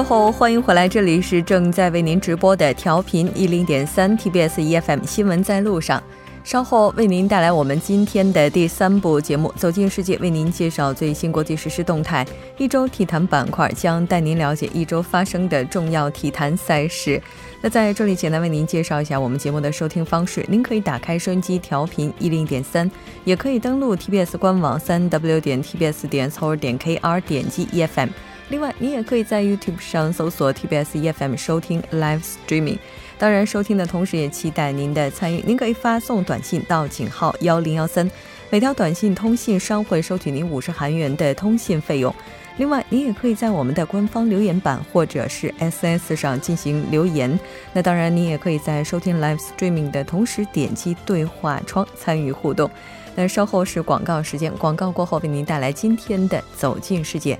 [0.00, 6.02] 段过后，欢迎回来，这里是正在为您直播的调频一零点三 TBS EFM 新闻在路上。
[6.42, 12.26] 稍后为您带来我们今天的第三部节目《走进世界》，为您介绍最新国际时事动态。
[12.56, 17.22] 一周体坛板块将带您了解一周发生的重要体坛赛事。
[17.60, 22.90] 那在这里简单为您介绍一下我们节目的收听方式：您可以打开收音机调频一零点三，
[23.24, 28.08] 也可以登录 TBS 官网三 W 点 TBS 点 s o r 点 KR 点击 EFM。
[28.50, 32.78] 另外，您也可以在 YouTube 上搜索 TBS EFM 收听 Live Streaming。
[33.16, 35.40] 当然，收听的同时也期待您的参与。
[35.46, 38.10] 您可以发送短信到井号幺零幺三，
[38.50, 42.12] 每条短信通信商会收取您五十韩元的通信费用。
[42.56, 47.38] 另外，您也可以在我们的官方留言板或者是 SS 上进行留言。
[47.72, 52.68] 那当然，您也可以在收听 Live Streaming 的同时点击对话窗参与互动。
[53.14, 57.38] 那稍后是广告时间，广告过后为您带来今天的走进世界。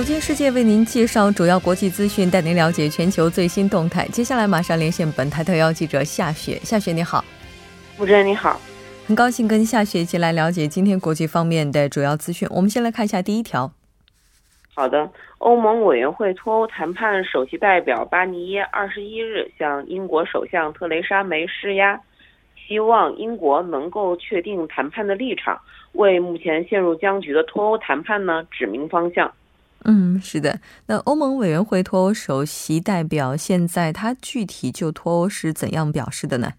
[0.00, 4.08] 走进世界，为您介绍主要国际资讯，带您了解全球最新动态。
[4.08, 6.58] 接下来马上连线本台特邀记者夏雪。
[6.62, 7.22] 夏雪，你好。
[7.98, 8.58] 主持人你好，
[9.06, 12.48] 很高兴跟夏雪一起来了解今天国际方面的主要资讯。
[12.50, 13.70] 我们先来看一下第一条。
[14.74, 22.00] 好的，欧盟委员会脱欧谈判首席代表巴尼耶二十一日向英国首相特蕾莎梅施压，
[22.66, 25.60] 希望英国能够确定谈判的立场，
[25.92, 29.30] 为目前陷入僵局的脱欧谈判呢指明方向。
[29.84, 30.60] 嗯，是的。
[30.86, 36.52] 那欧盟委员会脱欧首席代表现在他具体就脱欧是怎样表示的呢？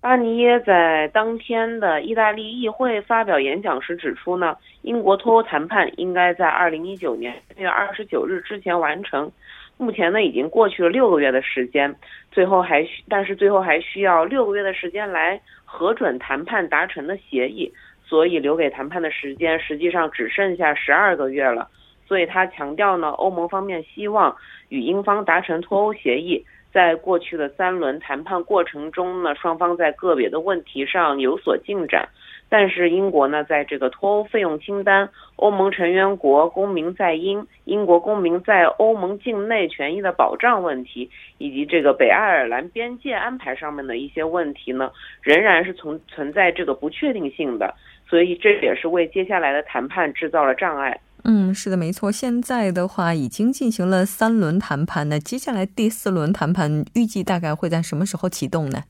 [0.00, 9.30] 巴尼耶在当天的意大利议会发表演讲时指出呢，英国脱欧谈判应该在二零一九年六月二十九日之前完成。
[9.78, 11.94] 目前呢，已经过去了六个月的时间，
[12.30, 17.72] 最后还需，但是最后还需要六个月的时间来核准谈判达成的协议，
[18.04, 21.68] 所以留给谈判的时间实际上只剩下十二个月了。
[22.06, 24.36] 所以他强调呢，欧盟方面希望
[24.68, 26.44] 与英方达成脱欧协议。
[26.72, 32.08] 在过去的三轮谈判过程中呢，双方在个别的问题上有所进展。
[32.48, 44.90] 但是英国呢，在这个脱欧费用清单、欧盟成员国公民在英、英国公民在欧盟境内权益的保障问题，以及这个北爱尔兰边界安排上面的一些问题呢，
[45.22, 47.74] 仍然是存存在这个不确定性的。
[48.08, 50.98] 所以这也是为接下来的谈判制造了障碍。
[51.24, 52.10] 嗯，是的，没错。
[52.10, 58.82] 现在的话已经进行了三轮谈判，那接下来第四轮谈判预计大概会在什么时候启动呢？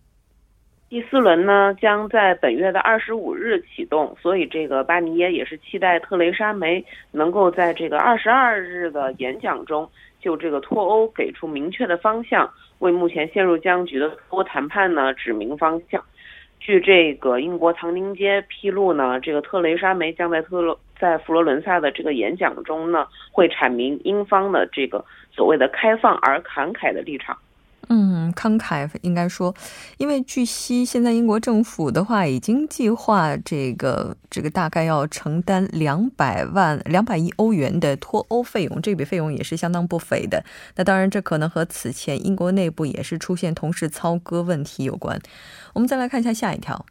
[0.89, 9.89] 第四轮呢将在本月的二十五日启动，所以这个巴尼耶也是期待特蕾莎梅能够在这个二十二日的演讲中
[10.21, 12.51] 就这个脱欧给出明确的方向，
[12.81, 16.03] 为目前陷入僵局的脱欧谈判呢指明方向。
[16.61, 25.05] 据这个英国唐宁街披露呢，这个特蕾莎梅将在特洛在佛罗伦萨的这个演讲中呢，会阐明英方的这个
[25.35, 27.37] 所谓的开放而慷慨的立场。
[27.89, 29.53] 嗯，慷慨应该说，
[29.99, 40.45] 因为据悉，现在英国政府的话已经计划这个这个大概要承担两百万两百亿欧元的脱欧费用，这笔费用也是相当不菲的。
[40.77, 45.19] 那当然，这可能和此前英国内部也是出现同时操戈问题有关。
[45.75, 46.87] 我们再来看一下下一条。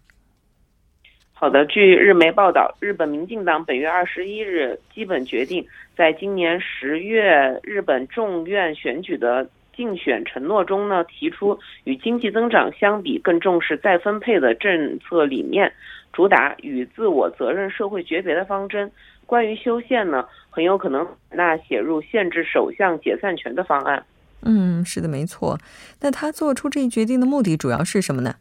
[1.42, 5.66] 好的，据日媒报道，日本民进党本月二十一日基本决定，
[5.98, 9.50] 在今年十月日本众院选举的。
[9.74, 15.72] 竞选承诺中呢，提出与经济增长相比更重视再分配的政策理念，
[16.14, 18.92] 主打与自我责任社会诀别的方针。
[19.26, 24.06] 关于修宪呢，很有可能那写入限制首相解散权的方案。
[24.44, 25.58] 嗯，是的，没错。
[26.02, 28.36] 那他做出这一决定的目的主要是什么呢？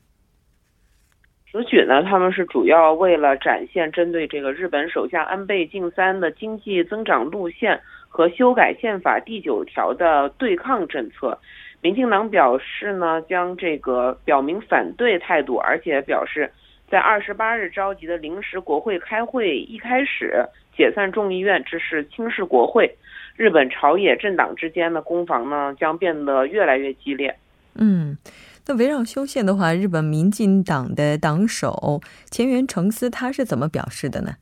[1.52, 7.80] 此举呢，他们是主要为了展现针对这个日本首相安倍晋三的经济增长路线。
[8.12, 11.38] 和修改宪法第九条的对抗政策，
[11.80, 16.50] 民进党表示呢，将这个表明反对态度，而且表示
[16.88, 20.44] 在二十八日召集的临时国会开会一开始
[20.76, 22.92] 解散众议院，这是轻视国会。
[23.36, 27.32] 日本朝野政党之间的攻防呢，将变得越来越激烈。
[27.76, 28.18] 嗯，
[28.66, 34.32] 那围绕修宪的话，日本民进党的党首前原诚司他是怎么表示的呢？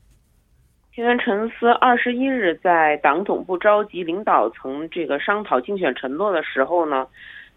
[0.93, 7.07] 前原诚司二十一日在党总部召集领导层这个商讨竞选承诺的时候呢，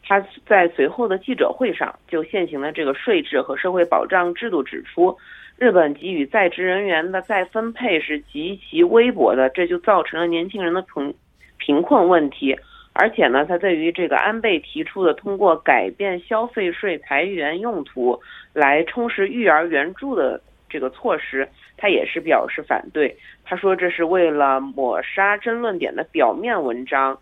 [0.04, 5.16] 他在随后的记者会上就现行的这个税制和社会保障制度指出，
[5.56, 11.14] 日本给予在职人员的再分配是极其微薄的，这就造成了年轻人的贫
[11.58, 12.56] 贫困问题。
[12.94, 18.20] 而且呢，他对于这个安倍提出的通过改变消费税财源用途
[18.52, 23.16] 来充实育儿援助的这个措施，他也是表示反对。
[23.44, 27.18] 他说这是为了抹杀争论点的表面文章，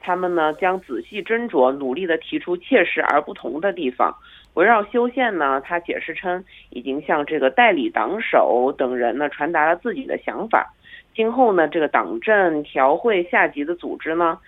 [0.00, 4.12] 他们呢将仔细斟酌，努力的提出切实而不同的地方。
[4.54, 10.72] 围绕修宪呢，他解释称已经向这个代理党首等人呢传达了自己的想法。
[11.14, 14.38] 今后呢，这个党政调会下级的组织呢，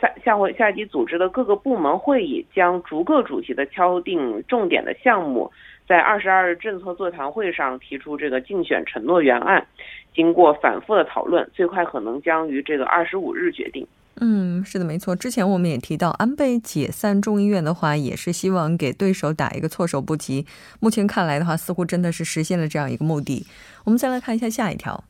[0.00, 5.50] 下下会下级组织的各个部门会议将逐个主题的敲定重点的项目，
[5.86, 9.66] 在二十二日政策座谈会上提出这个竞选承诺原案，
[10.14, 13.86] 经过反复的讨论，最快可能将于这个二十五日决定。
[14.20, 15.16] 嗯，是的，没错。
[15.16, 20.46] 之前我们也提到，安倍解散众议院的话，也是希望给对手打一个措手不及。
[20.80, 23.44] 目前看来的话，似乎真的是实现了这样一个目的。
[23.84, 25.02] 我们再来看一下下一条。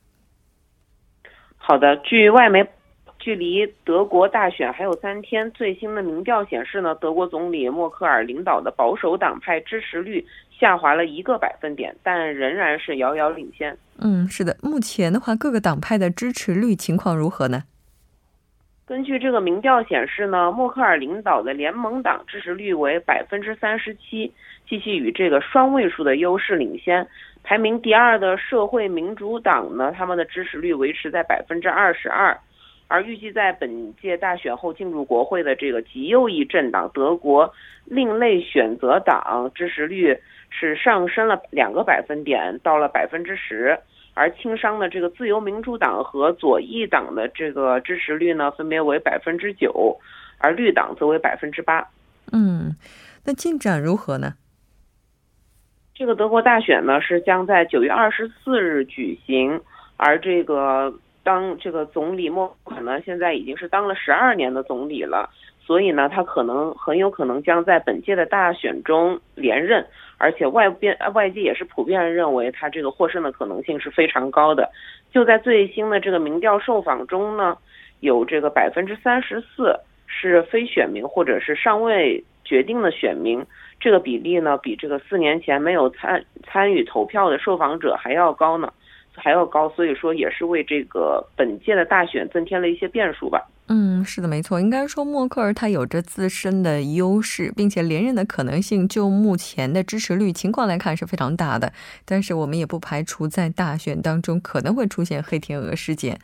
[1.59, 2.67] 好的，据外媒，
[3.25, 13.75] 距离德国大选还有三天，最新的民调显示呢，德国总理默克尔领导的保守党派支持率下滑了一个百分点，但仍然是遥遥领先。
[13.99, 17.63] 嗯，是的，目前的话，各个党派的支持率情况如何呢？
[18.85, 24.31] 根据这个民调显示呢，默克尔领导的联盟党支持率为百分之三十七，
[24.69, 27.09] 继续与这个双位数的优势领先。
[27.43, 32.39] 排名第二的社会民主党呢，他们的支持率维持在百分之二十二。
[32.89, 37.53] 而预计在本届大选后进入国会的这个极右翼政党德国
[37.85, 40.19] 另类选择党支持率
[40.51, 43.79] 是上升了两个百分点，到了百分之十。
[44.17, 49.99] 而轻商的这个自由民主党和左翼党的这个支持率呢，分别为百分之九，
[50.39, 51.85] 而绿党则为百分之八。
[52.33, 52.77] 嗯，
[53.25, 54.35] 那进展如何呢？
[55.97, 59.61] 这个德国大选呢是将在九月二十四日举行，
[59.97, 60.95] 而这个
[61.25, 65.29] 当这个总理默克尔呢现在已经是当了十二年的总理了，
[65.61, 69.85] 所以呢他可能很有可能将在本届的大选中连任。
[70.17, 74.71] 而且外边外界也是普遍认为他这个获胜的可能性是非常高的。
[75.13, 77.59] 就在最新的这个民调受访中呢，
[78.01, 79.77] 有这个百分之三十四
[80.07, 83.45] 是非选民或者是尚未决定的选民，
[83.81, 88.73] 这个比例呢比这个四年前没有参参与投票的受访者还要高呢，
[89.15, 89.69] 还要高。
[89.71, 93.43] 所以说也是为这个本届的大选增添了一些变数吧。
[93.69, 94.61] 嗯，是的，没错。
[94.61, 101.73] 应该说，默克尔他有着自身的优势，并且连任的可能性，就目前的支持率情况来看是非常大的。
[102.05, 106.19] 但是，我们也不排除在大选当中可能会出现黑天鹅事件。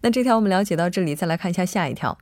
[0.00, 2.16] 那这条我们了解到这里，再来看一下下一条。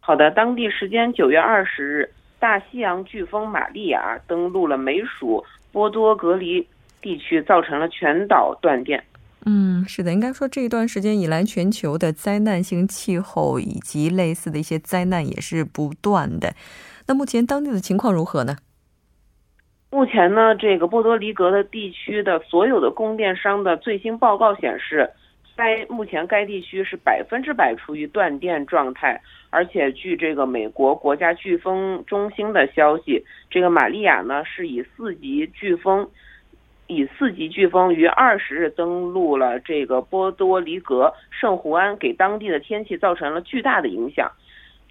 [0.00, 2.10] 好的，当地时间九月二十日，
[2.40, 6.66] 大西洋飓风玛利亚登陆了美属波多隔离
[7.00, 9.04] 地区，造成了全岛断电。
[9.50, 16.52] 嗯，是的，应该说这一段时间以来，全球的灾难性气候以及类似的一些灾难也是不断的。
[17.06, 18.58] 那目前当地的情况如何呢？
[19.90, 25.08] 目前呢，这个波多黎各的地区的所有的供电商的最新报告显示，
[25.56, 29.18] 该目前该地区是百分之百处于断电状态。
[29.48, 36.06] 而且据这个美国国家飓风中心的消息，这个玛利亚呢是以四级飓风。
[36.88, 44.28] 以四级飓风于二十日登陆了这个波多黎各圣胡安，给当地的天气造成了巨大的影响。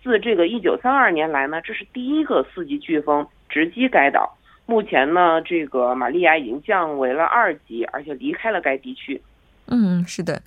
[0.02, 4.38] 自这个一九三二年来呢，这是第一个四级飓风直击该岛。
[4.66, 9.22] 目前呢，这个玛利亚已经降为了二级，而且离开了该地区。
[9.66, 10.42] 嗯，是的。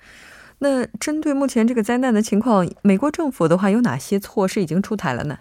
[0.59, 5.39] 那针对目前这个灾难的情况，美国政府的话有哪些措施已经出台了呢？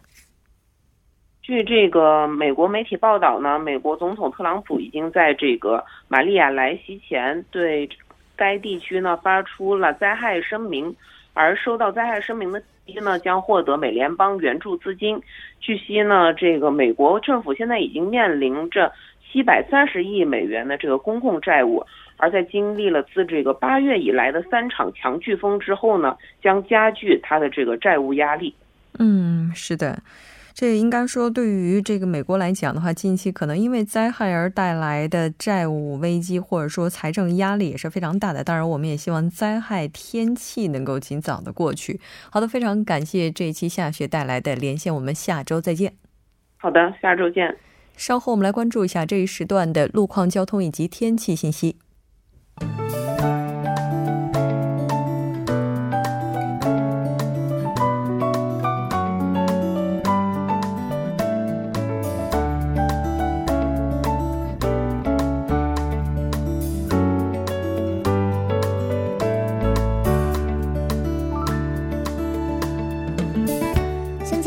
[1.51, 7.89] 据这个美国媒体报道呢，美国总统特朗普已经在这个玛利亚来袭前对
[8.37, 10.95] 该地区呢发出了灾害声明，
[11.35, 15.21] 而收到灾害声明的地区呢将获得美联邦援助资金。
[15.59, 18.93] 据悉呢，这个美国政府现在已经面临着
[19.33, 21.85] 七百三十亿美元的这个公共债务，
[22.17, 28.55] 而在经历了自这个八月以来的三场强飓风之后呢，将加剧它的这个债务压力。
[29.01, 29.99] 嗯，是的。
[30.53, 38.45] 这应该说，对于这个美国来讲的话，近期可能因为灾害而带来的债务危机，或者说财政压力也是非常大的。
[38.45, 42.01] 当然，我们也希望灾害天气能够尽早的过去。
[42.31, 45.95] 好的，非常感谢这一期下雪带来的连线，我们下周再见。
[46.57, 47.57] 好的，下周见。
[47.97, 51.77] 稍后我们来关注一下这一时段的路况、交通以及天气信息。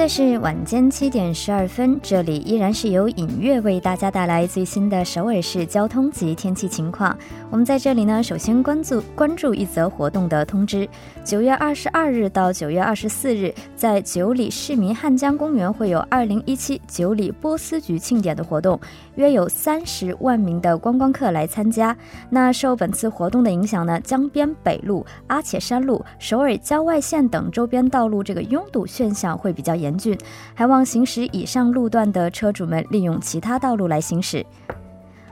[0.03, 7.17] 在是晚间七点十二分，这里依然是由影月为大家带来最新的首尔市交通及天气情况。
[7.49, 10.85] 我们在这里呢，首先关注关注一则活动的通知：
[11.23, 18.77] 九月二十二日到九月二十四日，在九里市民汉江公园会有二零一七九里波斯菊庆典的活动，
[19.15, 21.95] 约有三十万名的观光客来参加。
[22.29, 29.73] 那受本次活动的影响呢，江边北路、阿且山路、首尔郊外线等周边道路这个拥堵现象会比较。
[29.83, 30.17] 严峻，
[30.53, 34.45] 还望行驶以上路段的车主们利用其他道路来行驶。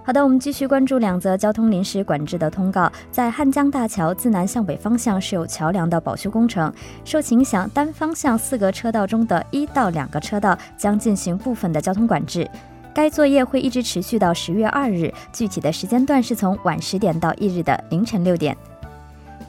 [0.03, 2.91] 好的，我们继续关注两则交通临时管制的通告。
[3.11, 6.73] 在汉江大桥自南向北方向是有桥梁的保修工程，
[7.05, 12.49] 受影响，单方向四个车道中的一到两个车道将进行部分的交通管制。
[12.93, 18.57] 该作业会一直持续到十月二日，具体的时间段是从晚十点到翌日的凌晨六点。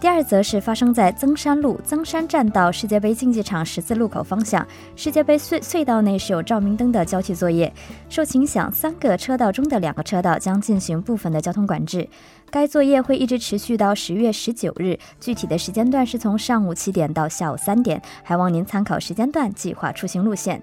[0.02, 4.66] 第二则是发生在增山路增山站到世界杯竞技场十字路口方向，
[4.96, 7.72] 世界杯隧隧道内是有照明灯的交替作业，
[8.08, 12.08] 受影响，三个车道中的两个车道将进行部分的交通管制。
[12.50, 20.60] 该作业会一直持续到十月十九日，具体的时间段是从上午七点到下午三点，还望您参考时间段计划出行路线。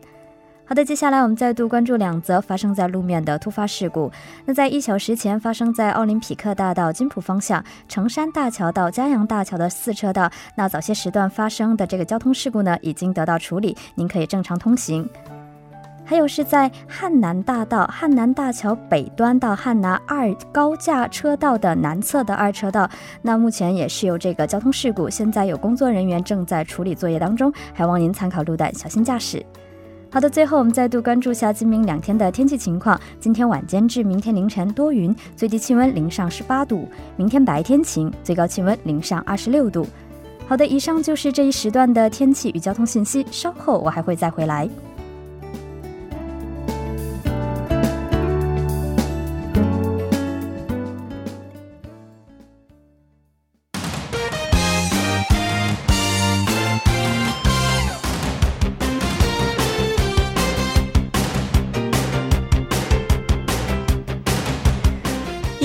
[0.69, 4.11] 好的，接下来我们再度关注两则发生在路面的突发事故。
[4.45, 15.09] 那在一小时前发生在奥林匹克大道金浦方向成山大桥到嘉阳大桥的四车道，那早些时段发生的这个交通事故呢，已经得到处理，您可以正常通行。
[16.05, 22.87] 还有是在汉南大道汉南大桥北端到汉南二高架车道的南侧的二车道，
[23.23, 29.43] 那目前也是有这个交通事故，现在有工作人员正在处理作业当中，还望您参考路段，小心驾驶。
[30.11, 32.99] 好的，最后我们再度关注下今明两天的天气情况。
[33.19, 39.85] 今天晚间至明天凌晨多云，最低气温零上十八度；明天白天晴，最高气温零上二十六度。
[40.47, 43.23] 好的，以上就是这一时段的天气与交通信息。
[43.29, 44.67] 稍后我还会再回来。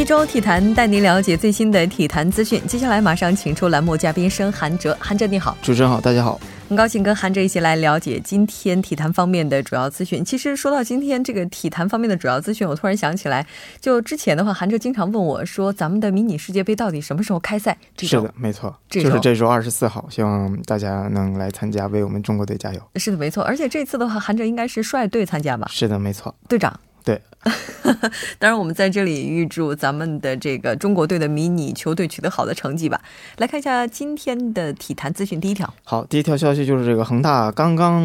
[0.04, 2.61] 一周体坛带您了解最新的体坛资讯。
[2.66, 10.23] 接下来马上请出栏目嘉宾生韩哲，韩哲你好，主持人好，大家好，很高兴跟韩哲一起来了解今天体坛方面的主要资讯。
[10.23, 13.46] 其实说到今天这个体坛方面的主要资讯，我突然想起来，
[13.80, 17.75] 就之前的话，韩哲经常问我说，咱们的迷你世界杯到底什么时候开赛？
[17.96, 22.80] 是的，没错，就是这周二十四号，希望大家能来参加，为我们中国队加油。
[22.96, 25.66] 是的，没错，而且这次的话，韩哲应该是率队参加吧？
[25.70, 26.78] 是的，没错，队长。
[27.04, 27.20] 对，
[28.38, 32.99] 当然我们在这里预祝咱们的这个中国队的迷你球队取得好的成绩吧。
[33.37, 35.70] 来看一下今天的体坛资讯，第一条。
[35.84, 38.02] 好，第一条消息就是这个恒大刚刚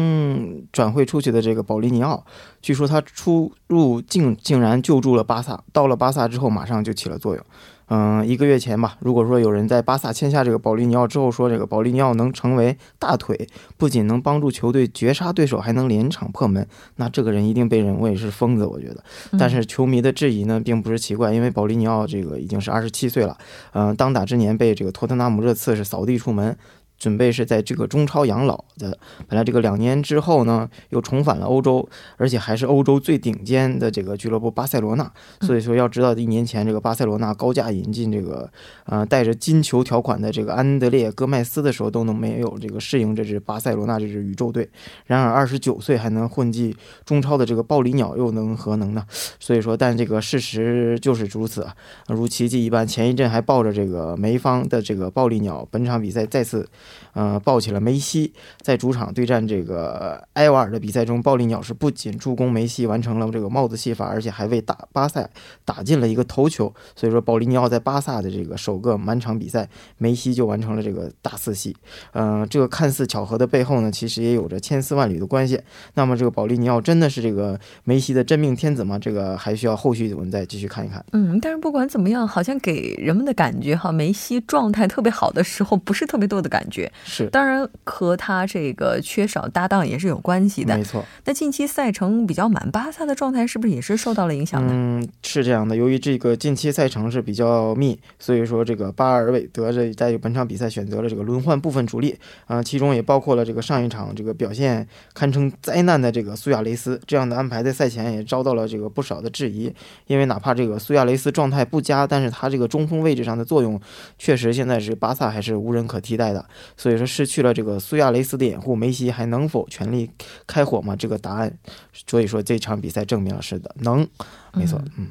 [0.70, 2.22] 转会出去的这个保利尼奥，
[2.60, 7.42] 据说他出入竟竟然救助了巴萨，到了巴萨之后马上就起了作用。
[7.90, 16.64] 嗯，一个月前吧，如果说有人在巴萨签下这个保利尼奥之后说这个保利尼奥能成为大腿，不仅能帮助球队绝杀对手，还能连场破门，
[16.96, 19.02] 那这个人一定被认为是疯子，我觉得。
[19.36, 23.36] 但是球迷的质疑呢，并不是奇怪，因为保利尼奥这个已经是二十七岁了，
[23.72, 26.56] 嗯，当打之年被这个托特纳姆热刺是扫地出门。
[27.00, 31.88] 准备是在这个中超养老的，本来这个两年之后呢，又重返了欧洲，
[32.18, 35.10] 而且还是欧洲最顶尖的这个俱乐部巴塞罗那。
[35.40, 38.52] 所以说，要知道一年前这个巴塞罗那高价引进这个，
[38.84, 44.68] 呃，带着金球条款的这个安德烈戈麦斯的时候，都能没有这个适应这支巴塞罗那这支宇宙队。
[45.06, 46.76] 然而，二十九岁还能混迹
[47.06, 49.06] 中超的这个暴力鸟，又能何能呢？
[49.38, 51.74] 所以说，但这个事实就是如此啊，
[52.08, 52.86] 如奇迹一般。
[52.86, 56.68] 前一阵还抱着这个梅方的这个暴力鸟，本场比赛再次。
[57.12, 65.28] 呃，抱起了梅西，在主场对战这个埃瓦尔的比赛中，暴力鸟是不仅助攻梅西完成了这个帽子戏法，而且还为打巴萨
[65.64, 66.72] 打进了一个头球。
[66.94, 69.68] 所以说，保利尼奥在巴萨的这个首个满场比赛，
[69.98, 71.76] 梅西就完成了这个大四喜。
[72.12, 75.60] 呃，这个看似巧合的背后呢，其实也有着千丝万缕的关系。
[75.94, 78.98] 那么，这个保利尼奥真的是这个梅西的真命天子吗？
[78.98, 81.04] 这个还需要后续我们再继续看一看。
[81.12, 86.79] 嗯，但是不管怎么样，好像给人们的感觉哈，梅西状态特别好的时候，不是特别多的感觉。
[87.04, 90.76] 是，当然和他这个缺少搭档也是有关系的。
[90.76, 94.72] 没错，那近期赛程比较满，巴萨的状态是不是也是受到了影响呢？
[94.74, 95.74] 嗯，是这样的。
[95.74, 107.00] 由于这个近期赛程是比较密，所以说这个巴尔韦德这在本场比赛选择了这个轮换部分主力啊，其中也包括了这个上一场这个表现堪称灾难的这个苏亚雷斯。
[107.06, 109.72] 这样的安排在赛前也遭到了这个不少的质疑，
[110.06, 113.80] 因为哪怕这个苏亚雷斯状态不佳，但是他这个中锋位置上的作用
[114.18, 116.44] 确实现在是巴萨还是无人可替代的。
[116.76, 120.10] 所以说失去了这个苏亚雷斯的掩护，梅西还能否全力
[120.46, 120.96] 开火吗？
[120.96, 121.52] 这个答案，
[121.92, 124.06] 所以说这场比赛证明了是的，能，
[124.52, 125.08] 没错，嗯。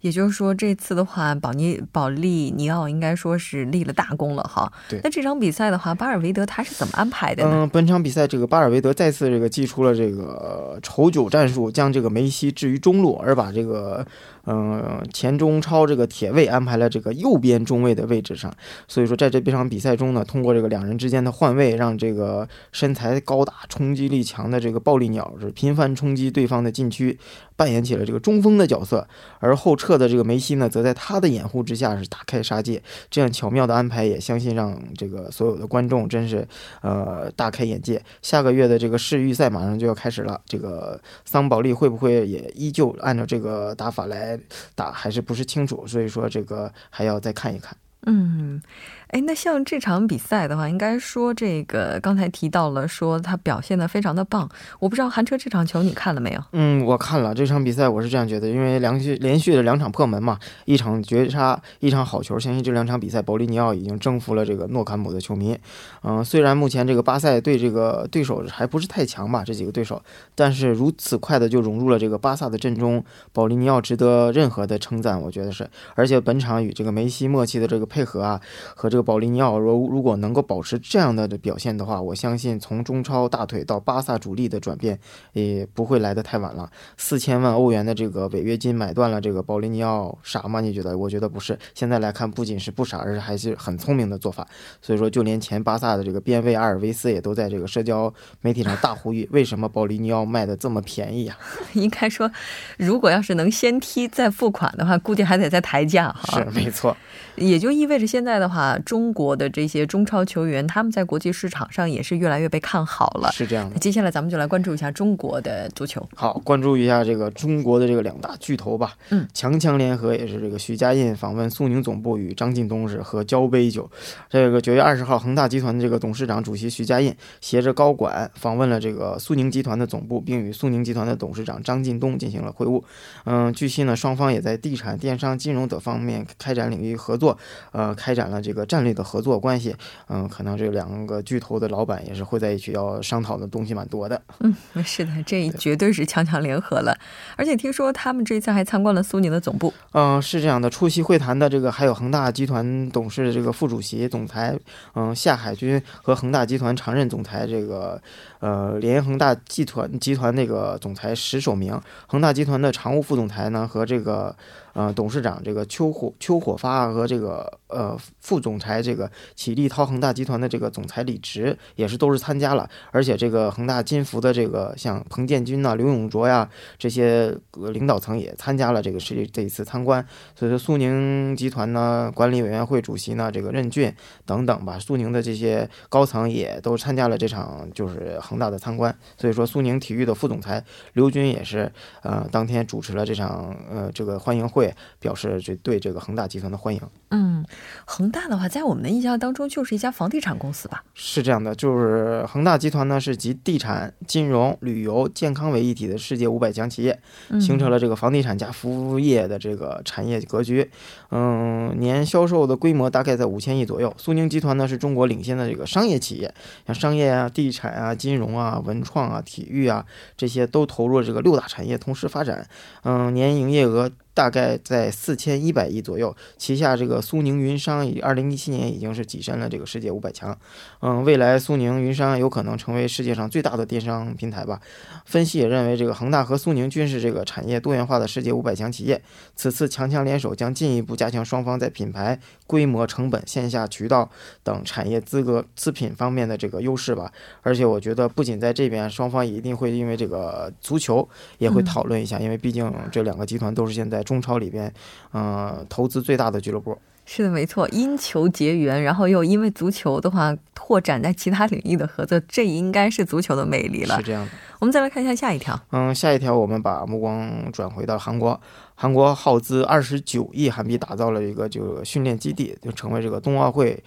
[0.00, 4.72] 也就是说，这次的话，保尼保利尼奥应该说是立了大功了哈。
[4.88, 5.00] 对。
[5.02, 7.50] 那这场比赛的话，巴尔维德他是怎么安排的呢？
[7.52, 14.06] 嗯，本场比赛这个巴尔维德再次这个祭出了这个丑九战术，将这个梅西置于中路，而把这个。
[14.46, 18.52] 嗯，前中超这个铁卫安排了这个右边中卫的位置上，
[18.86, 27.18] 所以说在这场比赛中呢，通过这个两人之间的换位，让这个身材高大、冲击力强的这个暴力鸟是频繁冲击对方的禁区，
[27.56, 29.06] 扮演起了这个中锋的角色，
[29.40, 32.82] 而后撤的这个梅西呢，则在他的掩护之下是大开杀戒。
[33.10, 36.46] 这样巧妙的安排，也相信让这个所有的观众真是
[36.80, 38.02] 呃大开眼界。
[38.22, 44.37] 下个月的这个世预赛马上就要开始了，这个桑保利会不会也依旧按照这个打法来？
[44.74, 47.76] 打还是不是清楚，所以说这个还要再看一看。
[48.06, 48.60] 嗯。
[49.08, 54.46] 哎，那像这场比赛的话，应该说这个刚才提到了，说他表现的非常的棒。
[54.78, 56.44] 我不知道韩车这场球你看了没有？
[56.52, 65.58] 嗯，我看了这场比赛，我是这样觉得，因为连续连续的两场破门嘛，一场绝杀，一场好球，相信这两场比赛，保利尼奥已经征服了这个诺坎普的球迷。
[66.02, 70.02] 嗯，虽然目前这个巴塞对这个对手还不是太强吧，这几个对手，
[70.34, 73.02] 但是如此快的就融入了这个巴萨的阵中，
[73.32, 75.66] 保利尼奥值得任何的称赞，我觉得是。
[75.94, 78.40] 而且本场与这个梅西默契的这个配合啊，
[78.76, 84.96] 和这个保利尼奥如如果能够保持这样的表现的话，我相信从中超大腿到巴萨主力的转变
[85.32, 86.70] 也不会来得太晚了。
[86.96, 90.60] 四千万欧元的这个违约金买断了这个保利尼奥，傻吗？
[90.60, 90.96] 你觉得？
[90.98, 91.58] 我觉得不是。
[91.74, 94.46] 现在来看，不仅是不傻，而且还是很聪明的做法。
[94.82, 101.36] 所以说，就连前巴萨的这个边卫阿尔维斯也都在这个社交媒体上大呼吁：为什么保利尼奥卖的这么便宜呀？
[101.74, 102.30] 应该说，
[102.76, 106.42] 如果要是能先踢再付款的话，估计还得再抬价哈。
[106.42, 106.96] 是没错。
[107.38, 113.30] 也就意味着现在的话，中国的这些中超球员，他们在国际市场上也是越来越被看好了。
[113.32, 113.72] 是这样的。
[113.74, 116.06] 那接下来咱们就来关注一下中国的足球。
[116.14, 118.94] 好，关注一下这个中国的这个两大巨头吧。
[119.10, 123.88] 嗯，强强联合也是这个许家印访问苏宁总部，与张近东是喝交杯酒。
[124.28, 132.82] 这个九月二十号，恒大集团的这个董事长、主席许家印携着高管访问了这个苏宁集团的总部，并与苏宁集团的董事长张近东进行了会晤。
[133.24, 137.27] 嗯，据悉呢，双方也在地产、电商、金融等方面开展领域合作。
[137.72, 139.74] 呃，开展了这个战略的合作关系，
[140.08, 144.20] 嗯，可能这两个巨头的老板也是会在一起要商讨的东西蛮多的。
[144.40, 146.96] 嗯，是的，这绝对是强强联合了。
[147.36, 149.72] 而且听说他们这次还参观了苏宁的总部。
[149.92, 154.58] 嗯，是这样的，出席会谈的这个还有恒大集团董事这个副主席、总裁，
[154.94, 158.00] 嗯，夏海军和恒大集团常任总裁这个，
[158.40, 164.34] 呃，联恒大集团集团那个总裁石守明，恒大集团的常务副总裁呢和这个。
[164.78, 177.36] 呃，董事长这个邱火邱火发和这个呃副总裁这个启立涛恒大集团的这个总裁李直也是都是参加了，而且这个恒大金服的这个像彭建军呐、刘永卓呀这些
[177.72, 183.92] 领导层也参加了这个是这一次参观，所以说苏宁集团呢管理委员会主席呢这个任俊
[184.24, 191.68] 等等吧，苏宁的这些高层也都参加了这场就是恒大的参观，所以说苏宁体育的副总裁刘军也是
[192.04, 194.67] 呃当天主持了这场呃这个欢迎会。
[194.98, 196.80] 表示这对这个恒大集团的欢迎。
[197.10, 197.44] 嗯，
[197.84, 200.84] 恒大的话，在我们的印象当中，就是一家房地产公司吧？
[200.94, 207.00] 是这样的，就是恒大集团呢，是集地产、金融、旅游、健康为一体的世界五百强企业，
[207.40, 210.70] 形成了这个房地产加服务业的这个产业格局。
[211.10, 213.92] 嗯，年销售的规模大概在五千亿左右。
[213.96, 216.34] 苏宁集团呢，是中国领先的这个商业企业，
[216.66, 222.46] 像商业啊、地产啊、金融啊、文创啊、体育啊这些都投入了这个六大产业同时发展。
[222.82, 223.90] 嗯，年营业额。
[224.18, 230.36] 大概在四千一百亿左右，旗下这个苏宁云商以二零一七年已经是跻身了这个世界五百强。
[230.80, 234.60] 嗯，未来苏宁云商有可能成为世界上最大的电商平台吧。
[235.04, 239.00] 分析也认为，这个恒大和苏宁均是这个产业多元化的世界五百强企业。
[239.36, 244.10] 此次强强联手将进一步加强双方在品牌、规模、成本、线下渠道
[244.42, 247.12] 等产业资格资品方面的这个优势吧。
[247.42, 253.98] 而且我觉得，不仅在这边，双方也一定会因为这个足球也会讨论一下，因为毕竟这两个集团都是现在。
[254.08, 254.72] 中超里边，
[255.10, 256.78] 呃，投资最大的俱乐部
[257.10, 263.96] 是的，没错，因球结缘，然后又因为足球的话拓展在其他领域的合作，这应该是足球的魅力了。
[263.96, 265.58] 是这样的，我们再来看一下下一条。
[265.72, 268.38] 嗯，下一条我们把目光转回到韩国，
[268.74, 273.82] 韩国耗资二十九亿韩币打造了一个就训练基地，就成为这个冬奥会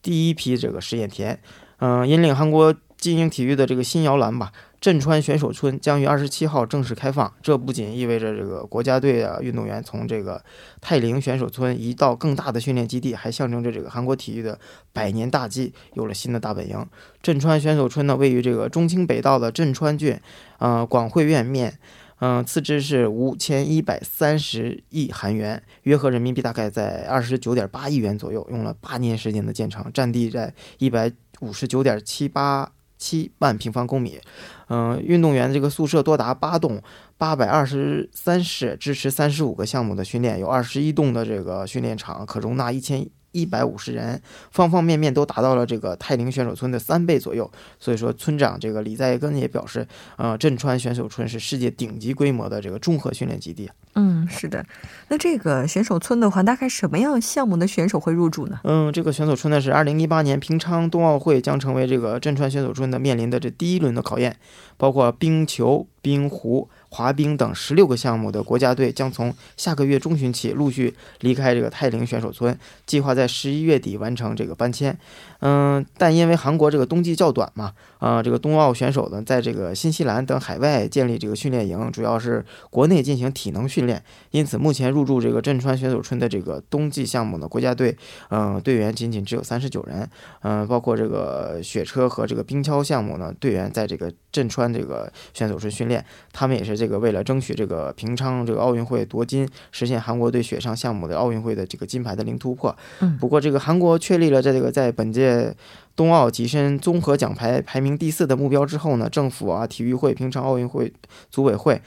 [0.00, 1.36] 第一批这个试验田。
[1.78, 4.52] 嗯，引领韩国精英体育的这个新摇篮吧。
[4.80, 7.30] 镇川选手村将于二十七号正式开放。
[7.42, 10.42] 这不仅意味着这个国家队啊运动员从这个
[10.80, 14.58] 泰陵选手村移到更大的训练基地，还象征着这个韩国体育的
[14.92, 16.86] 百年大计有了新的大本营。
[17.22, 20.18] 镇川选手村呢，位于这个中清北道的镇川郡，
[20.58, 21.78] 呃，广汇院面。
[22.22, 34.20] 嗯，次之是五千一百三十亿韩元，约合人民币大概在二十九点八亿元左右，用了八年时间的建成，占地在一百五十九点七八七万平方公米。
[34.68, 36.80] 嗯，运动员这个宿舍多达八栋，
[37.18, 43.08] 八百二十三室，支持三十五个项目的训练，有二十一栋的这个训练场，可容纳一千。
[43.32, 47.48] 一百五十人，方方面面都达到了这个泰陵选手村的三倍左右。
[47.78, 49.86] 所以说，村长这个李在根也表示，
[50.16, 53.70] 呃，镇川选手村是世界顶级规模的这个综合训练基地。
[53.94, 54.64] 嗯，是的。
[55.08, 58.60] 那这个选手村的话，大概什么样项目的选手会入驻呢？
[58.64, 64.36] 嗯，这个选手村呢是二零一八年平昌冬奥会将成为这个镇川选手村的面临的这第一轮的考验，
[64.76, 66.68] 包括冰球、冰壶。
[66.92, 74.98] 滑冰等十六个项目的国家队将从下个月中旬起陆续离开这个泰陵选手村，计划在十一月底完成这个搬迁。
[75.38, 87.96] 嗯，但因为韩国这个冬季较短嘛，啊，这个冬奥选手呢，在这个新西兰等海外建立这个训练营，主要是国内进行体能训练，因此目前入驻这个镇川选手村的这个冬季项目呢，国家队，
[88.30, 90.08] 嗯，队员仅仅只有三十九人，
[90.42, 102.76] 嗯，包括这个雪车和这个冰橇项目呢，队员在这个镇川这个选手村训练，他们也是这个为了争取这个平昌这个奥运会夺金，实现韩国队雪上项目的奥运会的这个金牌的零突破。
[103.00, 105.54] 嗯，不过这个韩国确立了在这个在本届。
[105.96, 110.90] 冬奥跻身综合奖牌排名第四的目标之后呢，政府啊、体育会、平昌奥运会
[111.30, 111.82] 组委会。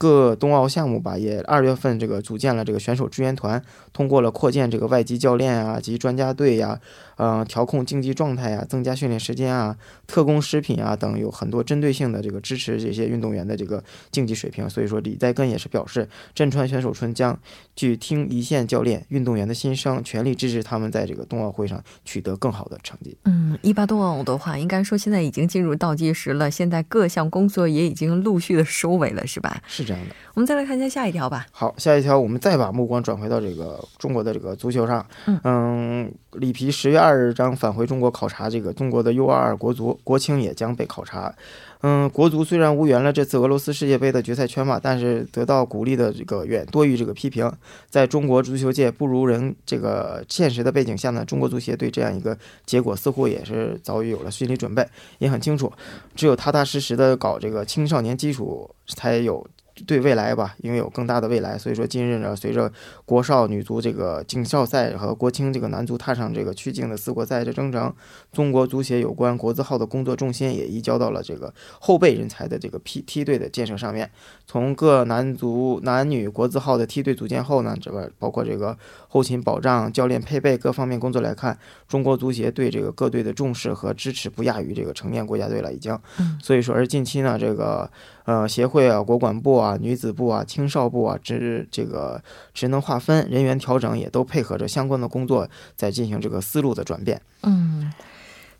[0.00, 6.80] 各冬奥项目吧，也二月份这个组建了这个选手支援团，通过了扩建这个外籍教练啊及专家队呀，
[7.18, 14.66] 嗯，调控竞技状态呀，增加训练时间啊，特供食品啊等，有很多针对性的这个支持这些运动员的这个竞技水平。
[14.70, 17.38] 所以说，李在根也是表示，镇川选手村将
[17.76, 23.14] 去听一线教练、运动员的心声，全力支持他们在这个冬奥会上取得更好的成绩。
[23.26, 29.62] 嗯，一八冬奥的话，应该说现在已经进入倒计时了，现在各项工作也已经陆续的收尾了，是吧？
[29.68, 29.89] 是。
[29.90, 31.44] 这样的，我们再来看一下下一条吧。
[31.50, 35.04] 好，下一条我们再把目光转回到这个中国的这个足球上。
[35.42, 41.34] 嗯，里皮十月二日将返回中国考察这个中国的 U 二二国足，国青也将被考察。
[41.82, 47.50] 嗯，国足虽然无缘了这次俄罗斯世界杯的决赛圈嘛，但是得到鼓励的这个远多于这个批评。
[47.88, 54.86] 在中国足球界不如人这个现实的背景下呢，中国足协对这样一个结果似乎也是早已有了心理准备，
[55.18, 55.72] 也很清楚，
[56.14, 59.44] 只有踏踏实实的搞这个青少年基础，才有。
[59.86, 62.70] 对未来吧，因为有更大的未来，所以说近日呢，随着
[63.04, 67.92] 国少女足这个锦少赛和国青这个男足踏上这个曲靖的四国赛的征程，
[68.32, 74.10] 中国足协有关国字号的工作重心也移交到了这个后备人才的这个梯梯队的建设上面。
[74.46, 78.76] 从各男足男女国字号的梯队组建后呢，这个包括这个
[79.08, 85.96] 后勤保障、教练配备各方面工作来看，中国足协对这个各队的重视和支持不亚于这个成年国家队了，已经。
[86.42, 87.90] 所以说，而近期呢，这个。
[88.30, 92.22] 呃，协会啊，国管部啊，女子部啊，青少部啊，职这个
[92.54, 97.20] 职能划分、人员调整，也都配合着相关的工作，在进行这个思路的转变。
[97.42, 97.92] 嗯。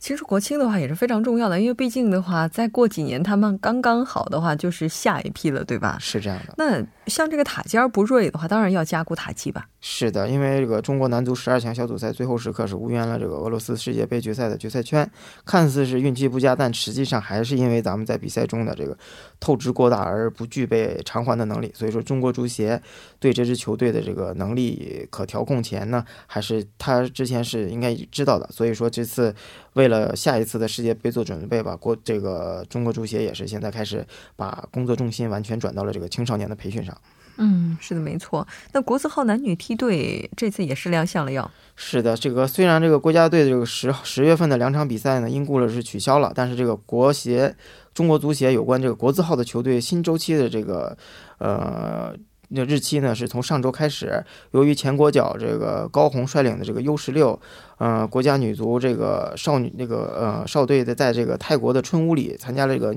[0.01, 5.99] 其实国庆的话也是非常重要的，因为毕竟的话，再过几年他们刚刚好的话，就是下一批了，对吧？
[6.01, 6.55] 是这样的。
[6.57, 9.69] 那像这个塔尖不锐的话，当然要加固塔基吧。
[9.81, 15.11] 是的，因为这个中国男足十二强小组赛最后时刻是无缘了这个俄罗斯世界杯决赛的决赛圈，
[15.45, 18.97] 看似是运气不佳，但实际上还是因为咱们在比赛中的这个
[19.41, 21.73] 透支过大而不具备偿还的能力。
[21.75, 22.81] 所以说，中国足协
[23.19, 28.49] 对这支球队的这个能力可调控前呢，还是他之前是应该知道的。
[28.53, 29.35] 所以说这次
[29.73, 36.95] 为了下一次的世界杯做准备吧，国这个中国足协也是现在开始把工作重心完全转到了这个青少年的培训上。
[37.41, 38.47] 嗯，是的，没错。
[38.73, 42.17] 那国字号男女梯队这次也是亮相了，要是的。
[42.17, 47.57] 这个虽然这个国家队这个十十月份的两场比赛呢，因故了是取消了，但是这个国协
[47.93, 50.97] 中国足协有关这个国字号的球队新周期的这个
[51.39, 52.15] 呃。
[52.53, 53.15] 那日期呢？
[53.15, 54.25] 是从上周开始。
[54.51, 57.39] 由于前国脚这个高红率领的这个 U 十六，
[57.79, 62.93] 呃，国家女足这个少女那个呃少队的，在这个泰国的春屋里参加了这个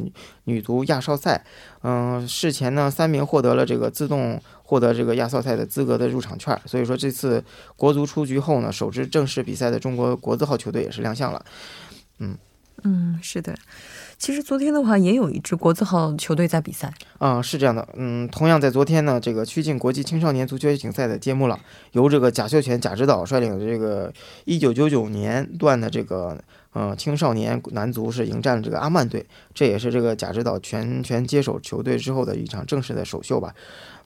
[0.46, 1.46] 女足亚少赛。
[1.84, 6.60] 嗯，事前呢，三名获得了这个自动获得这个亚少赛的资格的入场券。
[6.66, 7.44] 所以说，这次
[7.76, 11.46] 国足出局后呢，首支正式比赛的中国国字号球队也是亮相了。
[12.18, 12.36] 嗯
[12.84, 13.56] 嗯，是的。
[14.18, 16.94] 其实昨天的话，也有一支国字号球队在比赛。
[17.18, 21.60] 啊，是这样的，嗯，同样在昨天呢，这个曲靖国际青少年足球锦赛的揭幕了，
[21.92, 24.12] 由这个贾秀全贾指导率领的这个
[24.46, 33.54] 一九九九年段的这个呃，青少年男足是迎战了这个阿曼队，这也是这个贾指导全权接手球队之后的一场正式的首秀吧。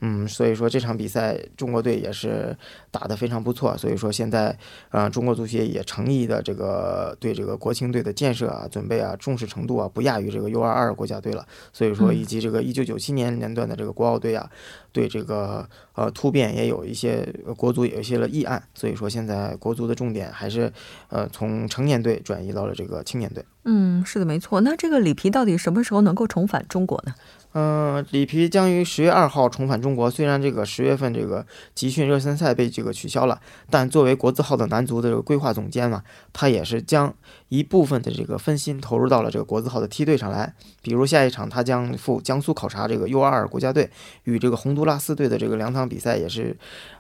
[0.02, 2.56] 嗯，所以说这场比赛中国队也是
[2.92, 4.58] 打得非常不错，所以说现在，
[4.92, 11.46] 呃，中国足协也诚意的这个对这个国青队的建设啊、准备啊、重视程度啊，不亚于这个 U22 国家队了。
[11.74, 14.50] 所以说，以及这个1997年年段的这个国奥队啊，
[14.92, 18.62] 对这个呃突变也有一些国足有一些了议案。
[18.74, 20.72] 所以说，现在国足的重点还是
[21.10, 23.44] 呃从成年队转移到了这个青年队。
[23.70, 24.62] 嗯，是的，没错。
[24.62, 27.14] 那这个里皮到底什么时候能够重返中国呢？
[27.60, 30.12] 嗯，里皮将于十月二号重返中国。
[30.12, 31.44] 虽然这个十月份这个
[31.74, 33.42] 集训热身赛被这个取消了，
[33.72, 37.12] 但作为国字号的男足的这个规划总监嘛，他也是将
[37.50, 40.54] 一部分的这个分心投入到了这个国字号的梯队上来。
[40.84, 43.90] 比如下一场他将赴江苏考察这个 U22 国家队，
[44.26, 46.56] 与这个洪都拉斯队的这个两场比赛也是，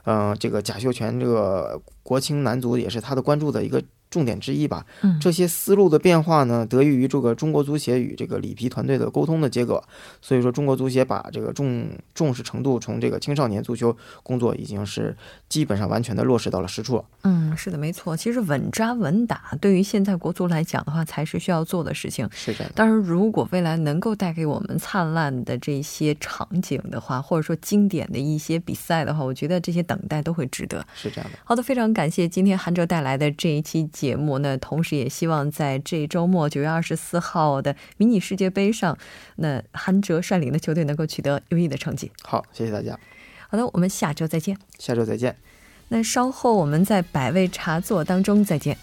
[0.05, 3.83] 嗯，这个贾秀全这个国青男足也是他的关注的一个。
[4.17, 9.83] 重点之一吧，嗯这些思路的变化呢，得益于这个中国足协与这个里皮团队的沟通的结果。
[10.23, 15.15] 所以说，中国足协把这个重重视程度从这个青少年足球工作已经是
[15.47, 17.05] 基本上完全的落实到了实处。
[17.21, 18.17] 嗯，是的，没错。
[18.17, 22.27] 其实稳扎稳打对于现在国足来讲的话，才是需要做的事情。
[22.31, 22.67] 是的。
[22.73, 30.83] 当然，如果未来能够带给我们灿烂的这些场景的话，或者说经典的一些比赛的话，我觉得这些等待都会值得。
[30.95, 31.37] 是这样的。
[31.43, 33.77] 好的，非常感谢今天韩哲带来的这一期。
[33.91, 38.97] 节目那，同时也希望在这周末九月二十四号的迷你世界杯上，
[39.37, 42.11] 那韩哲率领的球队能够取得优异的成绩。
[42.23, 42.97] 好，谢谢大家。
[43.49, 44.57] 好的，我们下周再见。
[44.77, 45.35] 下周再见。
[45.89, 48.77] 那稍后我们在百味茶座当中再见。